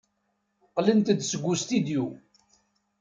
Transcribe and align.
Qqlent-d 0.67 1.17
seg 1.23 1.43
ustidyu. 1.51 2.05